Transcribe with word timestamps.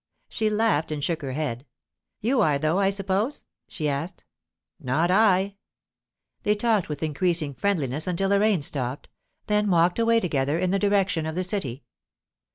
She 0.29 0.49
laughed, 0.49 0.91
and 0.91 1.03
shook 1.03 1.21
her 1.21 1.33
head. 1.33 1.63
"You 2.21 2.41
are, 2.41 2.57
though, 2.57 2.79
I 2.79 2.89
suppose?" 2.89 3.45
she 3.67 3.87
asked. 3.87 4.23
"Not 4.79 5.11
I!" 5.11 5.57
They 6.41 6.55
talked 6.55 6.89
with 6.89 7.03
increasing 7.03 7.53
friendliness 7.53 8.07
until 8.07 8.29
the 8.29 8.39
rain 8.39 8.63
stopped, 8.63 9.09
then 9.45 9.69
walked 9.69 9.99
away 9.99 10.19
together 10.19 10.57
in 10.57 10.71
the 10.71 10.79
direction 10.79 11.27
of 11.27 11.35
the 11.35 11.43
City. 11.43 11.83